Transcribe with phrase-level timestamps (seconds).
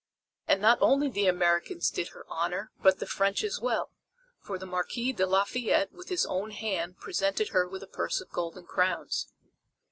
[0.47, 3.91] And not only the Americans did her honor, but the French as well,
[4.39, 8.31] for the Marquis de Lafayette with his own hand presented her with a purse of
[8.31, 9.27] golden crowns.